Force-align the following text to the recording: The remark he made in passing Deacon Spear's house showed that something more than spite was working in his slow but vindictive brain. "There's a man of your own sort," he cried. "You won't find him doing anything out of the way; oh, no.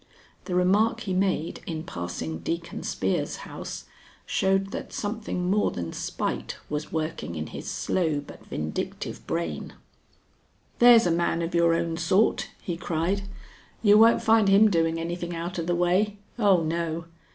The 0.45 0.55
remark 0.55 1.01
he 1.01 1.13
made 1.13 1.61
in 1.67 1.83
passing 1.83 2.39
Deacon 2.39 2.81
Spear's 2.81 3.35
house 3.45 3.85
showed 4.25 4.71
that 4.71 4.91
something 4.91 5.47
more 5.47 5.69
than 5.69 5.93
spite 5.93 6.57
was 6.71 6.91
working 6.91 7.35
in 7.35 7.45
his 7.45 7.69
slow 7.69 8.19
but 8.19 8.43
vindictive 8.47 9.27
brain. 9.27 9.73
"There's 10.79 11.05
a 11.05 11.11
man 11.11 11.43
of 11.43 11.53
your 11.53 11.75
own 11.75 11.97
sort," 11.97 12.49
he 12.63 12.77
cried. 12.77 13.29
"You 13.83 13.99
won't 13.99 14.23
find 14.23 14.49
him 14.49 14.71
doing 14.71 14.99
anything 14.99 15.35
out 15.35 15.59
of 15.59 15.67
the 15.67 15.75
way; 15.75 16.17
oh, 16.39 16.63
no. 16.63 17.05